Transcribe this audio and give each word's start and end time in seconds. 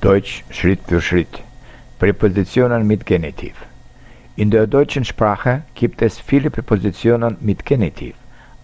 Deutsch 0.00 0.44
Schritt 0.48 0.80
für 0.86 1.02
Schritt. 1.02 1.42
Präpositionen 1.98 2.86
mit 2.86 3.04
Genitiv. 3.04 3.52
In 4.34 4.50
der 4.50 4.66
deutschen 4.66 5.04
Sprache 5.04 5.60
gibt 5.74 6.00
es 6.00 6.18
viele 6.18 6.50
Präpositionen 6.50 7.36
mit 7.40 7.66
Genitiv, 7.66 8.14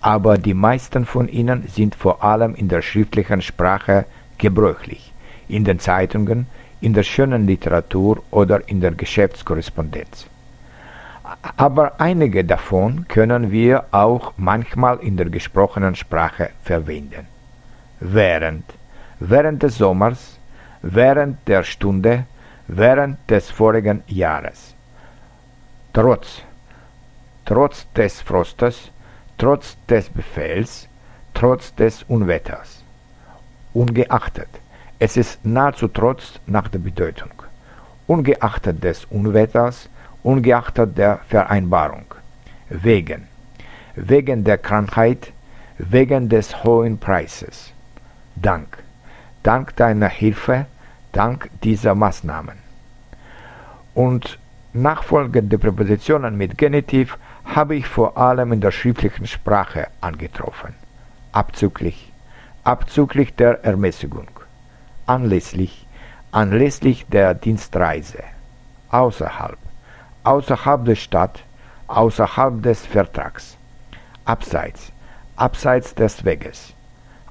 aber 0.00 0.38
die 0.38 0.54
meisten 0.54 1.04
von 1.04 1.28
ihnen 1.28 1.68
sind 1.68 1.94
vor 1.94 2.24
allem 2.24 2.54
in 2.54 2.68
der 2.68 2.80
schriftlichen 2.80 3.42
Sprache 3.42 4.06
gebräuchlich, 4.38 5.12
in 5.46 5.62
den 5.62 5.78
Zeitungen, 5.78 6.46
in 6.80 6.94
der 6.94 7.02
schönen 7.02 7.46
Literatur 7.46 8.22
oder 8.30 8.66
in 8.66 8.80
der 8.80 8.92
Geschäftskorrespondenz. 8.92 10.24
Aber 11.58 12.00
einige 12.00 12.46
davon 12.46 13.06
können 13.08 13.50
wir 13.50 13.84
auch 13.90 14.32
manchmal 14.38 15.00
in 15.00 15.18
der 15.18 15.28
gesprochenen 15.28 15.96
Sprache 15.96 16.48
verwenden. 16.62 17.26
Während, 18.00 18.64
während 19.20 19.62
des 19.62 19.76
Sommers, 19.76 20.35
während 20.94 21.36
der 21.48 21.64
Stunde, 21.64 22.26
während 22.68 23.18
des 23.30 23.50
vorigen 23.50 24.02
Jahres. 24.06 24.74
Trotz, 25.92 26.42
trotz 27.44 27.86
des 27.94 28.20
Frostes, 28.20 28.90
trotz 29.38 29.76
des 29.88 30.08
Befehls, 30.08 30.88
trotz 31.34 31.74
des 31.74 32.04
Unwetters. 32.04 32.84
Ungeachtet, 33.72 34.48
es 34.98 35.16
ist 35.16 35.44
nahezu 35.44 35.88
trotz 35.88 36.40
nach 36.46 36.68
der 36.68 36.78
Bedeutung. 36.78 37.32
Ungeachtet 38.06 38.82
des 38.82 39.04
Unwetters, 39.06 39.88
ungeachtet 40.22 40.96
der 40.96 41.18
Vereinbarung. 41.28 42.06
Wegen, 42.68 43.26
wegen 43.96 44.44
der 44.44 44.58
Krankheit, 44.58 45.32
wegen 45.78 46.28
des 46.28 46.64
hohen 46.64 46.98
Preises. 46.98 47.72
Dank, 48.36 48.78
dank 49.42 49.74
deiner 49.76 50.08
Hilfe, 50.08 50.66
dank 51.16 51.50
dieser 51.62 51.94
Maßnahmen. 51.94 52.58
Und 53.94 54.38
nachfolgende 54.74 55.58
Präpositionen 55.58 56.36
mit 56.36 56.58
Genitiv 56.58 57.18
habe 57.46 57.74
ich 57.76 57.86
vor 57.86 58.18
allem 58.18 58.52
in 58.52 58.60
der 58.60 58.70
schriftlichen 58.70 59.26
Sprache 59.26 59.88
angetroffen. 60.02 60.74
Abzüglich, 61.32 62.12
abzüglich 62.64 63.34
der 63.34 63.64
Ermäßigung, 63.64 64.28
anlässlich, 65.06 65.86
anlässlich 66.32 67.06
der 67.06 67.32
Dienstreise, 67.32 68.22
außerhalb, 68.90 69.58
außerhalb 70.24 70.84
der 70.84 70.96
Stadt, 70.96 71.42
außerhalb 71.86 72.62
des 72.62 72.84
Vertrags, 72.84 73.56
abseits, 74.26 74.92
abseits 75.36 75.94
des 75.94 76.24
Weges, 76.26 76.74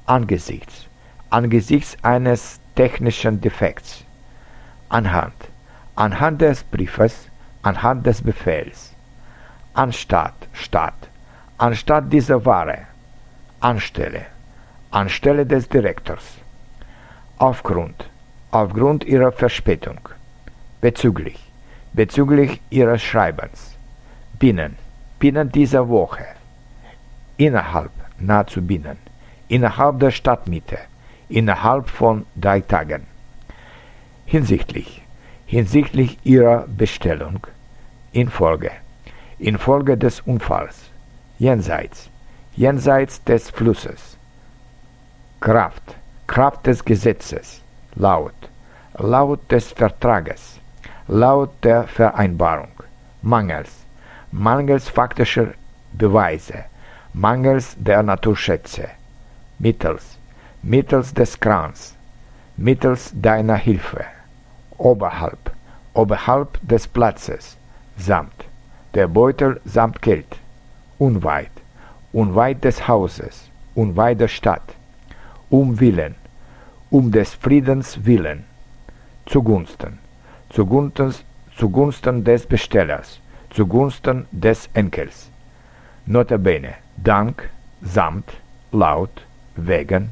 angesichts, 0.07 0.87
angesichts 1.29 1.97
eines 2.01 2.59
technischen 2.75 3.39
Defekts, 3.41 4.03
anhand, 4.89 5.49
anhand 5.95 6.41
des 6.41 6.63
Briefes, 6.63 7.29
anhand 7.63 8.05
des 8.05 8.21
Befehls, 8.21 8.93
anstatt, 9.73 10.35
statt, 10.53 11.09
anstatt 11.57 12.11
dieser 12.11 12.45
Ware, 12.45 12.79
anstelle, 13.61 14.25
anstelle 14.91 15.45
des 15.45 15.67
Direktors, 15.67 16.25
aufgrund, 17.37 18.09
aufgrund 18.51 19.05
ihrer 19.05 19.31
Verspätung, 19.31 19.99
bezüglich, 20.81 21.39
bezüglich 21.93 22.61
ihres 22.69 23.01
Schreibens, 23.01 23.75
binnen, 24.37 24.77
binnen 25.17 25.49
dieser 25.51 25.87
Woche, 25.87 26.25
innerhalb, 27.37 27.91
nahezu 28.19 28.61
binnen, 28.61 28.97
innerhalb 29.47 29.99
der 29.99 30.11
Stadtmitte, 30.11 30.77
innerhalb 31.29 31.89
von 31.89 32.25
drei 32.35 32.61
Tagen. 32.61 33.07
Hinsichtlich, 34.25 35.01
hinsichtlich 35.45 36.17
ihrer 36.23 36.65
Bestellung, 36.67 37.45
infolge, 38.11 38.71
infolge 39.39 39.97
des 39.97 40.21
Unfalls, 40.21 40.89
jenseits, 41.37 42.09
jenseits 42.55 43.23
des 43.23 43.49
Flusses, 43.49 44.17
Kraft, 45.39 45.95
Kraft 46.27 46.65
des 46.65 46.83
Gesetzes, 46.83 47.61
laut, 47.95 48.33
laut 48.97 49.39
des 49.51 49.71
Vertrages, 49.71 50.59
laut 51.07 51.51
der 51.63 51.83
Vereinbarung, 51.87 52.71
mangels, 53.21 53.85
mangels 54.31 54.89
faktischer 54.89 55.53
Beweise, 55.93 56.65
mangels 57.13 57.75
der 57.77 58.01
Naturschätze, 58.03 58.89
mittels, 59.59 60.17
mittels 60.65 61.13
des 61.13 61.39
Krans, 61.39 61.95
mittels 62.57 63.11
deiner 63.13 63.55
Hilfe, 63.55 64.03
oberhalb, 64.79 65.51
oberhalb 65.93 66.57
des 66.67 66.87
Platzes, 66.87 67.55
samt, 67.97 68.45
der 68.95 69.07
Beutel 69.07 69.61
samt 69.63 70.01
Geld, 70.01 70.39
unweit, 70.97 71.51
unweit 72.13 72.63
des 72.63 72.87
Hauses, 72.87 73.47
unweit 73.75 74.19
der 74.19 74.27
Stadt, 74.27 74.73
um 75.51 75.79
Willen, 75.79 76.15
um 76.89 77.11
des 77.11 77.35
Friedens 77.35 78.03
willen, 78.03 78.45
zugunsten, 79.27 79.99
zugunsten, 80.49 81.13
zugunsten 81.55 82.23
des 82.23 82.47
Bestellers, 82.47 83.19
zugunsten 83.51 84.25
des 84.31 84.67
Enkels. 84.73 85.29
Notabene, 86.07 86.73
Dank, 86.97 87.49
samt, 87.83 88.33
laut, 88.71 89.21
wegen, 89.55 90.11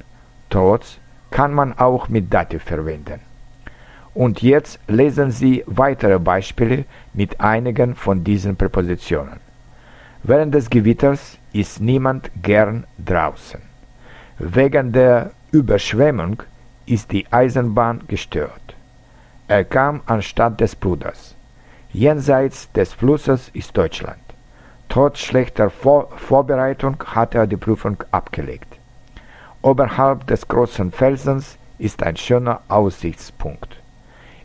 trotz, 0.53 0.99
kann 1.31 1.51
man 1.53 1.73
auch 1.79 2.09
mit 2.09 2.31
Dativ 2.31 2.63
verwenden. 2.63 3.19
Und 4.13 4.43
jetzt 4.43 4.79
lesen 4.87 5.31
Sie 5.31 5.63
weitere 5.65 6.19
Beispiele 6.19 6.85
mit 7.13 7.41
einigen 7.41 7.95
von 7.95 8.23
diesen 8.23 8.55
Präpositionen. 8.55 9.39
Während 10.21 10.53
des 10.53 10.69
Gewitters 10.69 11.39
ist 11.51 11.81
niemand 11.81 12.29
gern 12.43 12.85
draußen. 13.03 13.61
Wegen 14.37 14.91
der 14.91 15.31
Überschwemmung 15.51 16.43
ist 16.85 17.11
die 17.11 17.25
Eisenbahn 17.31 18.01
gestört. 18.07 18.75
Er 19.47 19.63
kam 19.63 20.01
anstatt 20.05 20.61
des 20.61 20.75
Bruders. 20.75 21.35
Jenseits 21.91 22.71
des 22.73 22.93
Flusses 22.93 23.49
ist 23.53 23.75
Deutschland. 23.75 24.21
Trotz 24.87 25.19
schlechter 25.19 25.69
Vor 25.71 26.09
Vorbereitung 26.17 26.97
hat 27.05 27.33
er 27.33 27.47
die 27.47 27.57
Prüfung 27.57 27.97
abgelegt. 28.11 28.72
Oberhalb 29.63 30.27
des 30.27 30.45
großen 30.45 30.91
Felsens 30.91 31.57
ist 31.79 32.03
ein 32.03 32.17
schöner 32.17 32.59
Aussichtspunkt. 32.67 33.77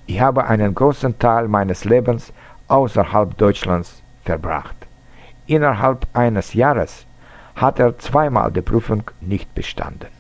Ich 0.07 0.21
habe 0.21 0.47
einen 0.47 0.77
großen 0.77 1.19
Teil 1.19 1.49
meines 1.49 1.85
Lebens 1.85 2.33
außerhalb 2.69 3.37
Deutschlands 3.37 4.01
verbracht. 4.25 4.77
Innerhalb 5.49 6.07
eines 6.13 6.55
Jahres 6.55 7.05
hat 7.57 7.81
er 7.81 7.99
zweimal 7.99 8.53
die 8.53 8.63
Prüfung 8.63 9.03
nicht 9.21 9.53
bestanden. 9.57 10.18